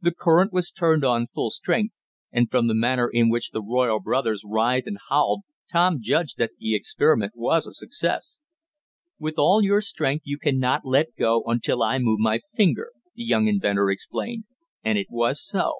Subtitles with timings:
[0.00, 3.98] The current was turned on full strength, and from the manner in which the royal
[3.98, 5.42] brothers writhed and howled
[5.72, 8.38] Tom judged that the experiment was a success.
[9.18, 13.24] "With all your strength you can not let go until I move my finger," the
[13.24, 14.44] young inventor explained,
[14.84, 15.72] and it was so.